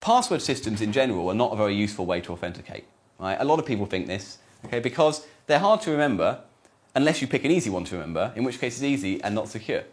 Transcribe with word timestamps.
Password 0.00 0.40
systems 0.40 0.80
in 0.80 0.92
general 0.92 1.28
are 1.28 1.34
not 1.34 1.52
a 1.52 1.56
very 1.56 1.74
useful 1.74 2.06
way 2.06 2.22
to 2.22 2.32
authenticate. 2.32 2.84
Right? 3.18 3.38
A 3.38 3.44
lot 3.44 3.58
of 3.58 3.66
people 3.66 3.86
think 3.86 4.06
this, 4.06 4.38
okay, 4.64 4.80
because 4.80 5.26
they're 5.46 5.60
hard 5.60 5.82
to 5.82 5.90
remember 5.90 6.42
unless 6.94 7.20
you 7.20 7.28
pick 7.28 7.44
an 7.44 7.50
easy 7.50 7.68
one 7.68 7.84
to 7.84 7.96
remember, 7.96 8.32
in 8.34 8.44
which 8.44 8.58
case 8.58 8.76
it's 8.76 8.82
easy 8.82 9.20
and 9.22 9.34
not 9.34 9.48
secure. 9.48 9.84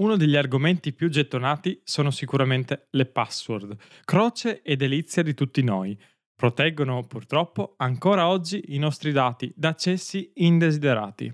Uno 0.00 0.16
degli 0.16 0.34
argomenti 0.34 0.94
più 0.94 1.10
gettonati 1.10 1.78
sono 1.84 2.10
sicuramente 2.10 2.86
le 2.92 3.04
password, 3.04 3.76
croce 4.06 4.62
e 4.62 4.76
delizia 4.76 5.22
di 5.22 5.34
tutti 5.34 5.62
noi. 5.62 5.98
Proteggono 6.34 7.02
purtroppo 7.06 7.74
ancora 7.76 8.28
oggi 8.28 8.64
i 8.68 8.78
nostri 8.78 9.12
dati 9.12 9.52
da 9.54 9.68
accessi 9.68 10.30
indesiderati. 10.36 11.30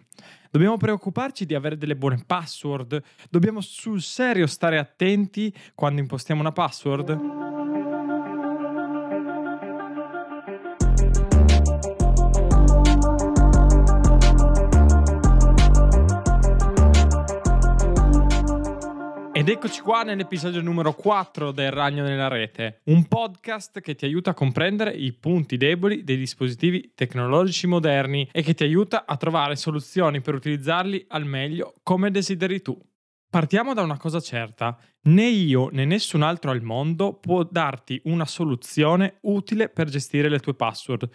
Dobbiamo 0.50 0.76
preoccuparci 0.76 1.46
di 1.46 1.54
avere 1.54 1.78
delle 1.78 1.94
buone 1.94 2.24
password? 2.26 3.00
Dobbiamo 3.30 3.60
sul 3.60 4.00
serio 4.00 4.48
stare 4.48 4.78
attenti 4.78 5.54
quando 5.76 6.00
impostiamo 6.00 6.40
una 6.40 6.50
password? 6.50 7.65
Ed 19.46 19.52
eccoci 19.52 19.80
qua 19.80 20.02
nell'episodio 20.02 20.60
numero 20.60 20.92
4 20.92 21.52
del 21.52 21.70
Ragno 21.70 22.02
nella 22.02 22.26
Rete, 22.26 22.80
un 22.86 23.06
podcast 23.06 23.78
che 23.78 23.94
ti 23.94 24.04
aiuta 24.04 24.30
a 24.30 24.34
comprendere 24.34 24.90
i 24.90 25.12
punti 25.12 25.56
deboli 25.56 26.02
dei 26.02 26.16
dispositivi 26.16 26.94
tecnologici 26.96 27.68
moderni 27.68 28.28
e 28.32 28.42
che 28.42 28.54
ti 28.54 28.64
aiuta 28.64 29.06
a 29.06 29.16
trovare 29.16 29.54
soluzioni 29.54 30.20
per 30.20 30.34
utilizzarli 30.34 31.04
al 31.10 31.26
meglio 31.26 31.74
come 31.84 32.10
desideri 32.10 32.60
tu. 32.60 32.76
Partiamo 33.30 33.72
da 33.72 33.82
una 33.82 33.98
cosa 33.98 34.18
certa, 34.18 34.76
né 35.02 35.28
io 35.28 35.68
né 35.70 35.84
nessun 35.84 36.22
altro 36.22 36.50
al 36.50 36.62
mondo 36.62 37.12
può 37.12 37.44
darti 37.44 38.00
una 38.06 38.26
soluzione 38.26 39.18
utile 39.20 39.68
per 39.68 39.88
gestire 39.88 40.28
le 40.28 40.40
tue 40.40 40.54
password. 40.54 41.08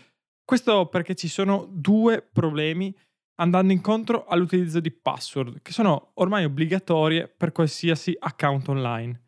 Questo 0.45 0.85
perché 0.85 1.15
ci 1.15 1.27
sono 1.27 1.67
due 1.69 2.21
problemi 2.21 2.95
andando 3.41 3.73
incontro 3.73 4.25
all'utilizzo 4.25 4.79
di 4.79 4.91
password, 4.91 5.61
che 5.63 5.71
sono 5.71 6.11
ormai 6.15 6.45
obbligatorie 6.45 7.27
per 7.27 7.51
qualsiasi 7.51 8.15
account 8.17 8.69
online. 8.69 9.21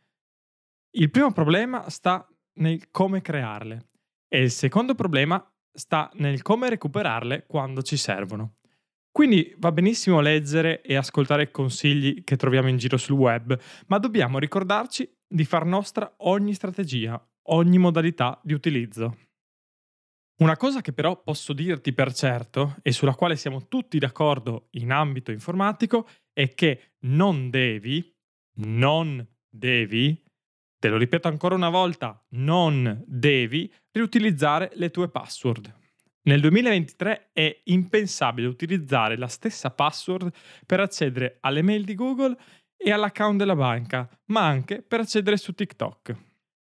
Il 0.92 1.10
primo 1.10 1.32
problema 1.32 1.90
sta 1.90 2.26
nel 2.60 2.92
come 2.92 3.22
crearle 3.22 3.90
e 4.28 4.44
il 4.44 4.52
secondo 4.52 4.94
problema 4.94 5.44
sta 5.72 6.12
nel 6.14 6.44
come 6.44 6.70
recuperarle 6.70 7.46
quando 7.48 7.82
ci 7.82 7.98
servono. 7.98 8.58
Quindi 9.12 9.54
va 9.58 9.72
benissimo 9.72 10.22
leggere 10.22 10.82
e 10.82 10.96
ascoltare 10.96 11.50
consigli 11.50 12.24
che 12.24 12.36
troviamo 12.36 12.70
in 12.70 12.78
giro 12.78 12.98
sul 12.98 13.18
web, 13.18 13.60
ma 13.88 13.98
dobbiamo 13.98 14.38
ricordarci 14.38 15.12
di 15.28 15.44
far 15.44 15.66
nostra 15.66 16.14
ogni 16.18 16.54
strategia, 16.54 17.20
ogni 17.50 17.80
modalità 17.80 18.40
di 18.44 18.54
utilizzo. 18.54 19.18
Una 20.36 20.58
cosa 20.58 20.82
che 20.82 20.94
però 20.94 21.22
posso 21.22 21.54
dirti 21.54 21.94
per 21.94 22.12
certo 22.14 22.78
e 22.82 22.92
sulla 22.92 23.14
quale 23.14 23.36
siamo 23.36 23.68
tutti 23.68 24.00
d'accordo 24.00 24.68
in 24.72 24.92
ambito 24.92 25.32
informatico 25.32 26.08
è 26.34 26.54
che 26.56 26.94
non 27.02 27.52
devi, 27.52 28.12
non 28.56 29.26
devi, 29.48 30.20
te 30.80 30.90
lo 30.90 30.98
ripeto 30.98 31.28
ancora 31.28 31.54
una 31.54 31.70
volta, 31.70 32.26
non 32.32 33.04
devi 33.06 33.72
riutilizzare 33.92 34.72
le 34.74 34.90
tue 34.90 35.10
password. 35.10 35.82
Nel 36.24 36.42
2023 36.42 37.30
è 37.32 37.62
impensabile 37.66 38.48
utilizzare 38.48 39.18
la 39.18 39.28
stessa 39.28 39.70
password 39.70 40.32
per 40.66 40.80
accedere 40.80 41.38
alle 41.42 41.62
mail 41.62 41.84
di 41.84 41.96
Google 41.96 42.36
e 42.76 42.92
all'account 42.92 43.38
della 43.38 43.56
banca, 43.56 44.10
ma 44.26 44.48
anche 44.48 44.82
per 44.82 45.02
accedere 45.02 45.38
su 45.38 45.54
TikTok. 45.54 46.16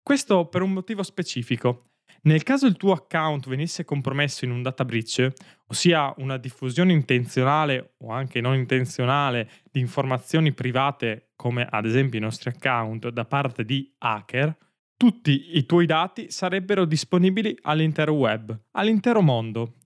Questo 0.03 0.47
per 0.49 0.63
un 0.63 0.73
motivo 0.73 1.03
specifico. 1.03 1.90
Nel 2.23 2.43
caso 2.43 2.67
il 2.67 2.77
tuo 2.77 2.93
account 2.93 3.49
venisse 3.49 3.85
compromesso 3.85 4.45
in 4.45 4.51
un 4.51 4.63
data 4.63 4.85
breach, 4.85 5.33
ossia 5.69 6.13
una 6.19 6.37
diffusione 6.37 6.93
intenzionale 6.93 7.95
o 7.99 8.11
anche 8.11 8.43
non 8.43 8.55
intenzionale 8.55 9.49
di 9.71 9.81
informazioni 9.81 10.53
private, 10.53 11.31
come 11.35 11.67
ad 11.69 11.87
esempio 11.87 12.19
i 12.19 12.23
nostri 12.23 12.51
account, 12.51 13.09
da 13.09 13.25
parte 13.25 13.65
di 13.65 13.91
hacker, 13.99 14.55
tutti 14.99 15.57
i 15.57 15.65
tuoi 15.65 15.87
dati 15.87 16.31
sarebbero 16.31 16.85
disponibili 16.85 17.57
all'intero 17.63 18.13
web, 18.13 18.55
all'intero 18.73 19.23
mondo. 19.23 19.77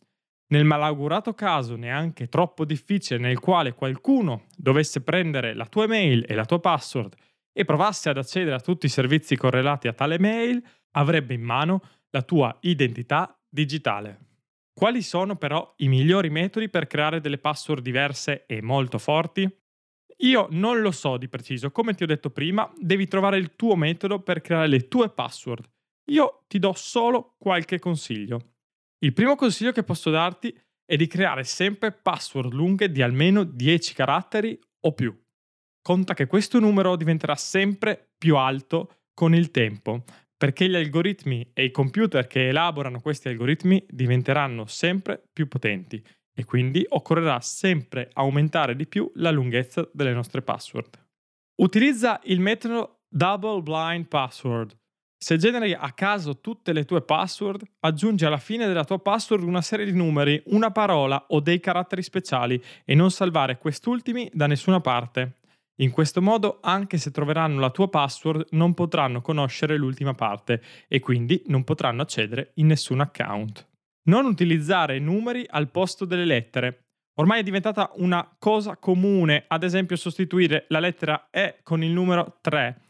Nel 0.49 0.65
malaugurato 0.65 1.35
caso 1.35 1.77
neanche 1.77 2.29
troppo 2.29 2.65
difficile 2.65 3.21
nel 3.21 3.39
quale 3.39 3.75
qualcuno 3.75 4.47
dovesse 4.57 5.03
prendere 5.03 5.55
la 5.55 5.67
tua 5.67 5.85
email 5.85 6.25
e 6.27 6.35
la 6.35 6.45
tua 6.45 6.59
password 6.59 7.15
e 7.53 7.65
provasse 7.65 8.09
ad 8.09 8.19
accedere 8.19 8.57
a 8.57 8.61
tutti 8.61 8.87
i 8.87 8.89
servizi 8.91 9.37
correlati 9.37 9.87
a 9.87 9.93
tale 9.93 10.19
mail, 10.19 10.61
avrebbe 10.97 11.35
in 11.35 11.43
mano 11.43 11.81
la 12.15 12.23
tua 12.23 12.57
identità 12.61 13.37
digitale. 13.49 14.21
Quali 14.73 15.03
sono 15.03 15.37
però 15.37 15.75
i 15.79 15.89
migliori 15.89 16.31
metodi 16.31 16.69
per 16.69 16.87
creare 16.87 17.21
delle 17.21 17.39
password 17.39 17.83
diverse 17.83 18.45
e 18.47 18.63
molto 18.63 18.99
forti? 18.99 19.49
Io 20.19 20.47
non 20.51 20.81
lo 20.81 20.93
so 20.93 21.17
di 21.17 21.29
preciso, 21.29 21.73
come 21.73 21.95
ti 21.95 22.05
ho 22.05 22.07
detto 22.07 22.31
prima, 22.31 22.73
devi 22.79 23.09
trovare 23.09 23.37
il 23.37 23.57
tuo 23.57 23.75
metodo 23.75 24.21
per 24.21 24.41
creare 24.41 24.69
le 24.69 24.87
tue 24.87 25.11
password. 25.11 25.69
Io 26.11 26.45
ti 26.47 26.61
do 26.61 26.73
solo 26.75 27.35
qualche 27.37 27.81
consiglio. 27.81 28.53
Il 28.99 29.13
primo 29.13 29.35
consiglio 29.35 29.73
che 29.73 29.83
posso 29.83 30.11
darti 30.11 30.57
è 30.85 30.97
di 30.97 31.09
creare 31.09 31.43
sempre 31.43 31.91
password 31.91 32.53
lunghe 32.53 32.93
di 32.93 33.03
almeno 33.03 33.43
10 33.43 33.95
caratteri 33.95 34.57
o 34.81 34.93
più. 34.93 35.17
Conta 35.83 36.15
che 36.15 36.27
questo 36.27 36.61
numero 36.61 36.95
diventerà 36.95 37.35
sempre 37.35 38.13
più 38.17 38.37
alto 38.37 39.03
con 39.15 39.35
il 39.35 39.51
tempo, 39.51 40.05
perché 40.37 40.69
gli 40.69 40.75
algoritmi 40.75 41.51
e 41.53 41.65
i 41.65 41.71
computer 41.71 42.27
che 42.27 42.49
elaborano 42.49 43.01
questi 43.01 43.29
algoritmi 43.29 43.85
diventeranno 43.89 44.67
sempre 44.67 45.23
più 45.33 45.49
potenti 45.49 46.03
e 46.35 46.45
quindi 46.45 46.85
occorrerà 46.89 47.41
sempre 47.41 48.11
aumentare 48.15 48.75
di 48.75 48.87
più 48.87 49.11
la 49.15 49.31
lunghezza 49.31 49.89
delle 49.93 50.13
nostre 50.13 50.43
password. 50.43 50.99
Utilizza 51.57 52.21
il 52.25 52.41
metodo 52.41 53.05
Double 53.09 53.63
Blind 53.63 54.07
Password. 54.07 54.77
Se 55.17 55.39
generi 55.39 55.73
a 55.73 55.93
caso 55.93 56.41
tutte 56.41 56.73
le 56.73 56.85
tue 56.85 57.01
password, 57.01 57.63
aggiungi 57.81 58.25
alla 58.25 58.39
fine 58.39 58.67
della 58.67 58.85
tua 58.85 58.99
password 58.99 59.45
una 59.45 59.63
serie 59.63 59.87
di 59.87 59.93
numeri, 59.93 60.43
una 60.47 60.73
parola 60.73 61.27
o 61.29 61.41
dei 61.41 61.61
caratteri 61.61 62.03
speciali 62.03 62.63
e 62.85 62.95
non 62.95 63.11
salvare 63.11 63.57
quest'ultimi 63.57 64.29
da 64.35 64.47
nessuna 64.47 64.81
parte. 64.81 65.37
In 65.79 65.91
questo 65.91 66.23
modo, 66.23 66.59
anche 66.63 66.99
se 66.99 67.11
troveranno 67.11 67.59
la 67.59 67.71
tua 67.71 67.89
password, 67.89 68.47
non 68.51 68.75
potranno 68.75 69.21
conoscere 69.21 69.77
l'ultima 69.77 70.15
parte 70.15 70.63
e 70.87 71.01
quindi 71.01 71.43
non 71.47 71.65
potranno 71.65 72.03
accedere 72.03 72.53
in 72.55 72.69
nessun 72.69 73.01
account. 73.01 73.67
Non 74.05 74.25
utilizzare 74.25 75.01
numeri 75.01 75.45
al 75.49 75.71
posto 75.71 76.05
delle 76.05 76.25
lettere. 76.25 76.85
Ormai 77.15 77.41
è 77.41 77.43
diventata 77.43 77.91
una 77.97 78.37
cosa 78.39 78.77
comune, 78.77 79.45
ad 79.49 79.65
esempio 79.65 79.97
sostituire 79.97 80.67
la 80.69 80.79
lettera 80.79 81.27
E 81.31 81.59
con 81.65 81.83
il 81.83 81.91
numero 81.91 82.39
3, 82.41 82.81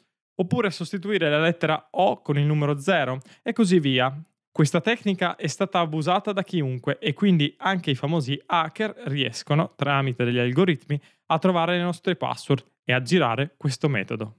oppure 0.43 0.71
sostituire 0.71 1.31
la 1.31 1.41
lettera 1.41 1.89
O 1.93 2.21
con 2.21 2.39
il 2.39 2.45
numero 2.45 2.79
0 2.79 3.21
e 3.43 3.55
così 3.55 3.81
via. 3.81 4.15
Questa 4.53 4.83
tecnica 4.83 5.37
è 5.37 5.47
stata 5.47 5.81
abusata 5.81 6.33
da 6.33 6.45
chiunque 6.45 6.99
e 6.99 7.15
quindi 7.15 7.55
anche 7.59 7.91
i 7.91 7.95
famosi 7.95 8.41
hacker 8.45 8.95
riescono, 9.07 9.73
tramite 9.75 10.25
degli 10.25 10.39
algoritmi, 10.39 11.01
a 11.27 11.39
trovare 11.39 11.77
le 11.77 11.83
nostre 11.83 12.15
password 12.15 12.73
e 12.87 12.93
aggirare 12.93 13.51
questo 13.57 13.89
metodo. 13.89 14.35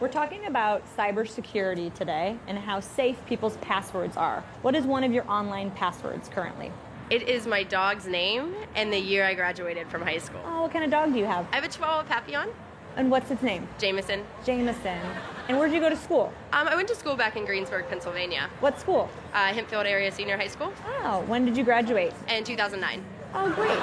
We're 0.00 0.08
talking 0.08 0.46
about 0.46 0.82
cybersecurity 0.96 1.92
today 1.94 2.36
and 2.48 2.58
how 2.58 2.80
safe 2.80 3.16
people's 3.26 3.56
passwords 3.58 4.16
are. 4.16 4.42
What 4.62 4.74
is 4.74 4.84
one 4.86 5.04
of 5.04 5.12
your 5.12 5.24
online 5.30 5.70
passwords 5.70 6.28
currently? 6.28 6.72
It 7.10 7.28
is 7.28 7.46
my 7.46 7.62
dog's 7.62 8.06
name 8.06 8.54
and 8.74 8.92
the 8.92 8.98
year 8.98 9.24
I 9.24 9.34
graduated 9.34 9.88
from 9.88 10.02
high 10.02 10.18
school. 10.18 10.40
Oh, 10.44 10.62
what 10.62 10.72
kind 10.72 10.84
of 10.84 10.90
dog 10.90 11.12
do 11.12 11.18
you 11.18 11.26
have? 11.26 11.46
I 11.52 11.56
have 11.56 11.64
a 11.64 11.68
Chihuahua 11.68 12.02
Papillon. 12.04 12.48
And 12.96 13.10
what's 13.10 13.30
its 13.30 13.42
name? 13.42 13.68
Jameson. 13.78 14.24
Jameson. 14.44 15.00
And 15.48 15.58
where 15.58 15.68
did 15.68 15.74
you 15.74 15.80
go 15.80 15.90
to 15.90 15.96
school? 15.96 16.32
Um, 16.52 16.68
I 16.68 16.76
went 16.76 16.88
to 16.88 16.94
school 16.94 17.16
back 17.16 17.36
in 17.36 17.44
Greensburg, 17.44 17.88
Pennsylvania. 17.88 18.48
What 18.60 18.80
school? 18.80 19.10
Uh, 19.32 19.52
Hempfield 19.52 19.84
Area 19.84 20.10
Senior 20.10 20.36
High 20.36 20.48
School. 20.48 20.72
Oh, 21.02 21.20
when 21.26 21.44
did 21.44 21.56
you 21.56 21.64
graduate? 21.64 22.12
In 22.28 22.44
2009. 22.44 23.04
Oh, 23.34 23.50
great. 23.50 23.78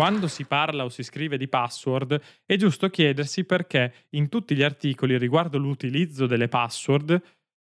Quando 0.00 0.28
si 0.28 0.46
parla 0.46 0.84
o 0.84 0.88
si 0.88 1.02
scrive 1.02 1.36
di 1.36 1.46
password, 1.46 2.18
è 2.46 2.56
giusto 2.56 2.88
chiedersi 2.88 3.44
perché 3.44 4.06
in 4.12 4.30
tutti 4.30 4.56
gli 4.56 4.62
articoli 4.62 5.18
riguardo 5.18 5.58
l'utilizzo 5.58 6.24
delle 6.24 6.48
password 6.48 7.20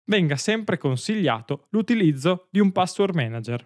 venga 0.06 0.34
sempre 0.34 0.76
consigliato 0.76 1.68
l'utilizzo 1.70 2.48
di 2.50 2.58
un 2.58 2.72
password 2.72 3.14
manager. 3.14 3.64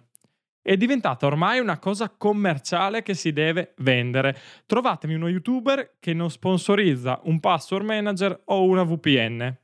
È 0.61 0.77
diventata 0.77 1.25
ormai 1.25 1.57
una 1.59 1.79
cosa 1.79 2.11
commerciale 2.15 3.01
che 3.01 3.15
si 3.15 3.33
deve 3.33 3.73
vendere. 3.77 4.37
Trovatemi 4.67 5.15
uno 5.15 5.29
youtuber 5.29 5.95
che 5.99 6.13
non 6.13 6.29
sponsorizza 6.29 7.19
un 7.23 7.39
password 7.39 7.85
manager 7.85 8.39
o 8.45 8.65
una 8.65 8.83
VPN. 8.83 9.57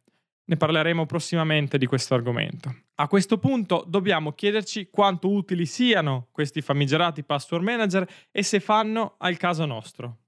Ne 0.46 0.58
parleremo 0.58 1.06
prossimamente 1.06 1.78
di 1.78 1.86
questo 1.86 2.16
argomento. 2.16 2.85
A 2.98 3.10
questo 3.10 3.38
punto 3.38 3.84
dobbiamo 3.86 4.32
chiederci 4.32 4.88
quanto 4.90 5.30
utili 5.30 5.66
siano 5.66 6.30
questi 6.32 6.62
famigerati 6.62 7.26
password 7.26 7.62
manager 7.62 8.08
e 8.32 8.42
se 8.42 8.62
fanno 8.62 9.16
al 9.18 9.36
caso 9.36 9.66
nostro. 9.66 10.20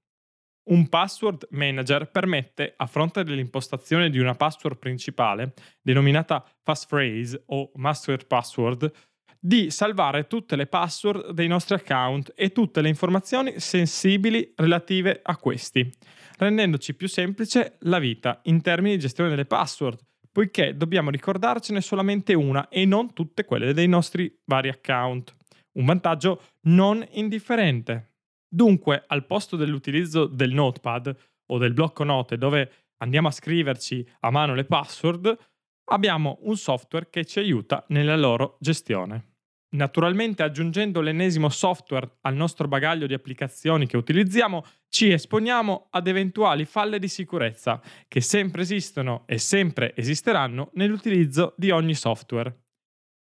Un 0.70 0.90
password 0.90 1.48
manager 1.52 2.12
permette, 2.12 2.74
a 2.76 2.86
fronte 2.86 3.24
dell'impostazione 3.24 4.10
di 4.10 4.20
una 4.20 4.36
password 4.36 4.80
principale, 4.80 5.54
denominata 5.82 6.46
passphrase 6.62 7.42
o 7.46 7.72
master 7.76 8.28
password, 8.28 8.92
di 9.40 9.72
salvare 9.72 10.28
tutte 10.28 10.58
le 10.58 10.68
password 10.68 11.32
dei 11.32 11.48
nostri 11.48 11.76
account 11.76 12.34
e 12.36 12.52
tutte 12.52 12.82
le 12.82 12.90
informazioni 12.90 13.62
sensibili 13.62 14.52
relative 14.58 15.22
a 15.24 15.38
questi, 15.38 15.90
rendendoci 16.38 16.96
più 16.96 17.08
semplice 17.08 17.78
la 17.82 18.00
vita 18.00 18.42
in 18.44 18.62
termini 18.62 18.96
di 18.96 19.02
gestione 19.02 19.30
delle 19.30 19.46
password, 19.46 19.98
poiché 20.38 20.78
dobbiamo 20.78 21.10
ricordarcene 21.10 21.82
solamente 21.82 22.36
una 22.36 22.70
e 22.70 22.86
non 22.86 23.12
tutte 23.12 23.44
quelle 23.44 23.74
dei 23.74 23.88
nostri 23.88 24.32
vari 24.46 24.70
account. 24.70 25.36
Un 25.80 25.86
vantaggio 25.86 26.44
non 26.66 27.04
indifferente. 27.14 28.18
Dunque, 28.48 29.04
al 29.08 29.26
posto 29.26 29.56
dell'utilizzo 29.56 30.28
del 30.28 30.54
notepad 30.54 31.18
o 31.48 31.58
del 31.58 31.74
blocco 31.74 32.04
note 32.04 32.38
dove 32.38 32.72
andiamo 32.98 33.30
a 33.30 33.32
scriverci 33.32 34.08
a 34.20 34.30
mano 34.30 34.54
le 34.54 34.66
password, 34.66 35.36
abbiamo 35.86 36.38
un 36.42 36.56
software 36.56 37.10
che 37.10 37.26
ci 37.26 37.40
aiuta 37.40 37.84
nella 37.88 38.16
loro 38.16 38.58
gestione. 38.60 39.27
Naturalmente 39.70 40.44
aggiungendo 40.44 41.02
l'ennesimo 41.02 41.50
software 41.50 42.20
al 42.22 42.36
nostro 42.36 42.70
bagaglio 42.70 43.06
di 43.06 43.14
applicazioni 43.14 43.86
che 43.86 43.98
utilizziamo, 43.98 44.64
ci 44.88 45.12
esponiamo 45.12 45.88
ad 45.90 46.08
eventuali 46.08 46.64
falle 46.64 47.00
di 47.00 47.10
sicurezza 47.10 47.82
che 48.08 48.22
sempre 48.22 48.62
esistono 48.62 49.24
e 49.26 49.38
sempre 49.38 49.94
esisteranno 49.96 50.70
nell'utilizzo 50.74 51.54
di 51.58 51.70
ogni 51.72 51.96
software. 51.96 52.62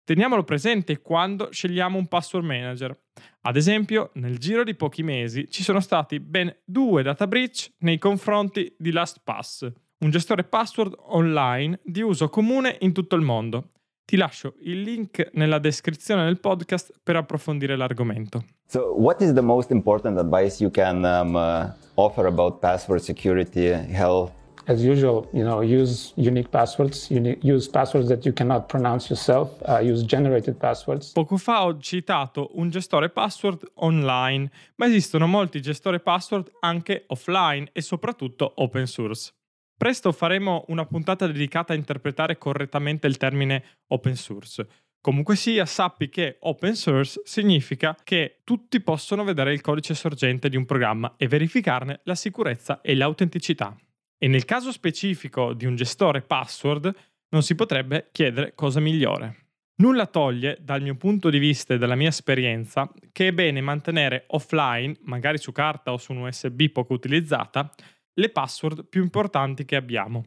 Teniamolo 0.05 0.45
presente 0.45 1.03
quando 1.03 1.51
scegliamo 1.51 1.99
un 1.99 2.07
password 2.07 2.47
manager. 2.47 2.97
Ad 3.41 3.57
esempio, 3.57 4.13
nel 4.15 4.39
giro 4.39 4.63
di 4.63 4.77
pochi 4.77 5.03
mesi 5.03 5.51
ci 5.51 5.65
sono 5.65 5.81
stati 5.81 6.21
ben 6.21 6.57
due 6.65 7.03
data 7.03 7.27
breach 7.27 7.73
nei 7.79 7.99
confronti 7.99 8.73
di 8.79 8.93
LastPass, 8.93 9.69
un 9.99 10.11
gestore 10.11 10.45
password 10.45 10.95
online 10.97 11.81
di 11.83 12.03
uso 12.03 12.29
comune 12.29 12.77
in 12.83 12.93
tutto 12.93 13.17
il 13.17 13.23
mondo. 13.23 13.73
Ti 14.07 14.17
lascio 14.17 14.55
il 14.61 14.83
link 14.83 15.31
nella 15.33 15.59
descrizione 15.59 16.23
del 16.27 16.39
podcast 16.39 16.93
per 17.03 17.17
approfondire 17.17 17.75
l'argomento. 17.75 18.45
So, 18.69 18.95
what 18.97 19.21
is 19.21 19.33
the 19.33 19.41
most 19.41 19.73
important 19.73 20.17
advice 20.17 20.63
you 20.63 20.71
can 20.71 21.03
um, 21.05 21.35
uh, 21.35 21.73
offer 21.95 22.27
about 22.27 22.61
password 22.61 23.01
security, 23.01 23.67
health? 23.67 24.31
As 24.69 24.81
usual, 24.85 25.29
you 25.33 25.43
know, 25.43 25.61
use 25.61 26.13
unique 26.15 26.51
passwords, 26.51 27.11
uni- 27.11 27.37
use 27.43 27.69
passwords 27.69 28.07
that 28.07 28.25
you 28.25 28.33
cannot 28.33 28.69
pronounce 28.69 29.09
yourself, 29.09 29.61
uh, 29.63 29.81
use 29.81 30.05
generated 30.05 30.55
passwords. 30.57 31.11
Poco 31.11 31.37
fa 31.37 31.65
ho 31.65 31.77
citato 31.81 32.51
un 32.55 32.71
gestore 32.71 33.09
password 33.09 33.73
online, 33.75 34.49
ma 34.77 34.87
esistono 34.87 35.27
molti 35.27 35.61
gestori 35.61 36.01
password 36.01 36.49
anche 36.61 37.07
offline 37.09 37.71
e 37.73 37.81
soprattutto 37.83 38.53
open 38.55 38.87
source. 38.87 39.33
Presto 39.77 40.11
faremo 40.13 40.65
una 40.69 40.87
puntata 40.87 41.27
dedicata 41.27 41.75
a 41.75 41.77
interpretare 41.77 42.39
correttamente 42.39 43.07
il 43.07 43.19
termine 43.19 43.63
open 43.89 44.17
source. 44.17 44.67
Comunque 45.01 45.37
sia, 45.37 45.67
sappi 45.67 46.09
che 46.09 46.39
open 46.41 46.75
source 46.75 47.21
significa 47.25 47.95
che 48.03 48.41
tutti 48.43 48.81
possono 48.81 49.23
vedere 49.23 49.53
il 49.53 49.61
codice 49.61 49.95
sorgente 49.95 50.49
di 50.49 50.57
un 50.57 50.65
programma 50.65 51.15
e 51.17 51.29
verificarne 51.29 52.01
la 52.05 52.15
sicurezza 52.15 52.81
e 52.81 52.97
l'autenticità. 52.97 53.77
E 54.19 54.29
nel 54.29 54.47
caso 54.47 54.73
specifico 54.73 55.53
di 55.53 55.67
un 55.67 55.77
gestore 55.77 56.23
password 56.23 56.93
non 57.29 57.43
si 57.43 57.55
potrebbe 57.55 58.09
chiedere 58.13 58.55
cosa 58.55 58.81
migliore. 58.81 59.45
Nulla 59.79 60.07
toglie, 60.07 60.57
dal 60.63 60.81
mio 60.81 60.95
punto 60.95 61.29
di 61.29 61.39
vista 61.39 61.75
e 61.75 61.79
dalla 61.79 61.97
mia 61.97 62.09
esperienza, 62.09 62.91
che 63.13 63.29
è 63.29 63.33
bene 63.33 63.61
mantenere 63.61 64.25
offline, 64.29 64.97
magari 65.03 65.37
su 65.37 65.53
carta 65.53 65.93
o 65.93 65.99
su 65.99 66.13
un 66.13 66.23
USB 66.23 66.71
poco 66.71 66.95
utilizzata, 66.95 67.71
le 68.19 68.29
password 68.31 68.87
più 68.87 69.03
importanti 69.03 69.65
che 69.65 69.77
abbiamo. 69.77 70.25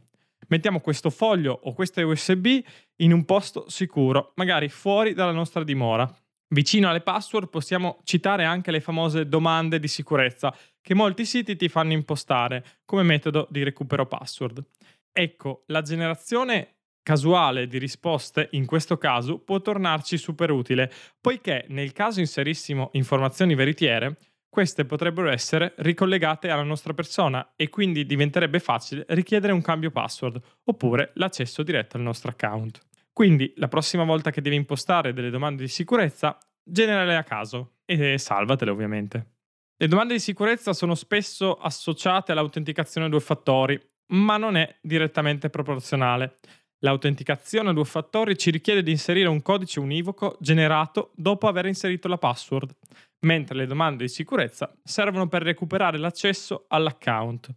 Mettiamo 0.47 0.79
questo 0.79 1.09
foglio 1.09 1.59
o 1.63 1.73
questa 1.73 2.05
USB 2.05 2.59
in 2.97 3.13
un 3.13 3.25
posto 3.25 3.69
sicuro, 3.69 4.33
magari 4.35 4.69
fuori 4.69 5.13
dalla 5.13 5.31
nostra 5.31 5.63
dimora. 5.63 6.11
Vicino 6.51 6.89
alle 6.89 7.01
password 7.01 7.49
possiamo 7.49 7.99
citare 8.03 8.43
anche 8.43 8.71
le 8.71 8.81
famose 8.81 9.27
domande 9.27 9.79
di 9.79 9.87
sicurezza 9.87 10.55
che 10.81 10.95
molti 10.95 11.25
siti 11.25 11.55
ti 11.55 11.69
fanno 11.69 11.93
impostare 11.93 12.65
come 12.85 13.03
metodo 13.03 13.47
di 13.51 13.61
recupero 13.63 14.07
password. 14.07 14.63
Ecco, 15.11 15.63
la 15.67 15.81
generazione 15.81 16.77
casuale 17.03 17.67
di 17.67 17.77
risposte 17.77 18.49
in 18.51 18.65
questo 18.65 18.97
caso 18.97 19.39
può 19.39 19.61
tornarci 19.61 20.17
super 20.17 20.51
utile, 20.51 20.91
poiché 21.19 21.65
nel 21.69 21.91
caso 21.91 22.19
inserissimo 22.19 22.89
informazioni 22.93 23.55
veritiere, 23.55 24.17
queste 24.49 24.85
potrebbero 24.85 25.29
essere 25.29 25.73
ricollegate 25.77 26.49
alla 26.49 26.63
nostra 26.63 26.93
persona 26.93 27.53
e 27.55 27.69
quindi 27.69 28.05
diventerebbe 28.05 28.59
facile 28.59 29.05
richiedere 29.09 29.53
un 29.53 29.61
cambio 29.61 29.91
password 29.91 30.41
oppure 30.63 31.11
l'accesso 31.13 31.61
diretto 31.61 31.97
al 31.97 32.03
nostro 32.03 32.31
account. 32.31 32.79
Quindi 33.13 33.53
la 33.57 33.67
prossima 33.67 34.03
volta 34.03 34.31
che 34.31 34.41
devi 34.41 34.55
impostare 34.55 35.13
delle 35.13 35.29
domande 35.29 35.63
di 35.63 35.69
sicurezza, 35.69 36.37
generale 36.63 37.15
a 37.15 37.23
caso 37.23 37.75
e 37.85 38.17
salvatele 38.17 38.71
ovviamente. 38.71 39.33
Le 39.77 39.87
domande 39.87 40.13
di 40.13 40.19
sicurezza 40.19 40.73
sono 40.73 40.95
spesso 40.95 41.55
associate 41.55 42.31
all'autenticazione 42.31 43.07
a 43.07 43.09
due 43.09 43.19
fattori, 43.19 43.79
ma 44.13 44.37
non 44.37 44.57
è 44.57 44.77
direttamente 44.81 45.49
proporzionale. 45.49 46.37
L'autenticazione 46.79 47.69
a 47.69 47.73
due 47.73 47.85
fattori 47.85 48.37
ci 48.37 48.51
richiede 48.51 48.83
di 48.83 48.91
inserire 48.91 49.27
un 49.27 49.41
codice 49.41 49.79
univoco 49.79 50.37
generato 50.39 51.11
dopo 51.15 51.47
aver 51.47 51.65
inserito 51.65 52.07
la 52.07 52.17
password 52.17 52.73
mentre 53.21 53.55
le 53.55 53.65
domande 53.65 54.05
di 54.05 54.09
sicurezza 54.09 54.73
servono 54.83 55.27
per 55.27 55.43
recuperare 55.43 55.97
l'accesso 55.97 56.65
all'account. 56.67 57.49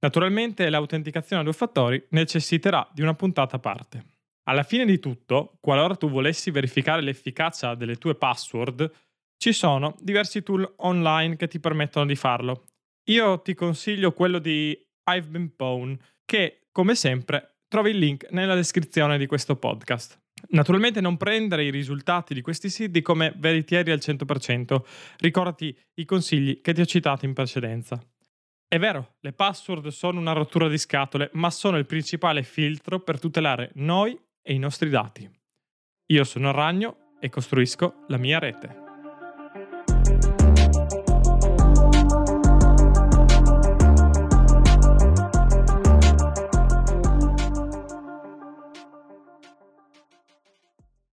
Naturalmente 0.00 0.68
l'autenticazione 0.70 1.42
a 1.42 1.44
due 1.44 1.54
fattori 1.54 2.04
necessiterà 2.10 2.88
di 2.92 3.02
una 3.02 3.14
puntata 3.14 3.56
a 3.56 3.60
parte. 3.60 4.04
Alla 4.48 4.62
fine 4.62 4.86
di 4.86 4.98
tutto, 4.98 5.58
qualora 5.60 5.94
tu 5.96 6.08
volessi 6.08 6.50
verificare 6.50 7.02
l'efficacia 7.02 7.74
delle 7.74 7.96
tue 7.96 8.14
password, 8.14 8.90
ci 9.36 9.52
sono 9.52 9.94
diversi 10.00 10.42
tool 10.42 10.74
online 10.78 11.36
che 11.36 11.48
ti 11.48 11.60
permettono 11.60 12.06
di 12.06 12.16
farlo. 12.16 12.64
Io 13.08 13.40
ti 13.40 13.54
consiglio 13.54 14.12
quello 14.12 14.38
di 14.38 14.76
I've 15.10 15.28
Been 15.28 15.54
Pwn, 15.54 15.98
che 16.24 16.68
come 16.72 16.94
sempre 16.94 17.58
trovi 17.68 17.90
il 17.90 17.98
link 17.98 18.28
nella 18.30 18.54
descrizione 18.54 19.18
di 19.18 19.26
questo 19.26 19.56
podcast. 19.56 20.18
Naturalmente 20.50 21.00
non 21.00 21.16
prendere 21.16 21.64
i 21.64 21.70
risultati 21.70 22.34
di 22.34 22.40
questi 22.40 22.70
siti 22.70 23.02
come 23.02 23.34
veritieri 23.36 23.90
al 23.90 23.98
100%, 23.98 24.82
ricordati 25.18 25.76
i 25.94 26.04
consigli 26.04 26.60
che 26.60 26.72
ti 26.72 26.80
ho 26.80 26.86
citato 26.86 27.24
in 27.24 27.34
precedenza. 27.34 28.00
È 28.66 28.78
vero, 28.78 29.16
le 29.20 29.32
password 29.32 29.88
sono 29.88 30.20
una 30.20 30.32
rottura 30.32 30.68
di 30.68 30.76
scatole, 30.76 31.30
ma 31.34 31.50
sono 31.50 31.78
il 31.78 31.86
principale 31.86 32.42
filtro 32.42 33.00
per 33.00 33.18
tutelare 33.18 33.70
noi 33.76 34.18
e 34.42 34.52
i 34.52 34.58
nostri 34.58 34.90
dati. 34.90 35.28
Io 36.10 36.24
sono 36.24 36.52
ragno 36.52 37.14
e 37.20 37.28
costruisco 37.30 38.04
la 38.08 38.18
mia 38.18 38.38
rete. 38.38 38.87